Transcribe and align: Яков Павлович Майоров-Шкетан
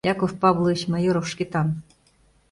Яков 0.11 0.31
Павлович 0.43 0.81
Майоров-Шкетан 0.91 1.67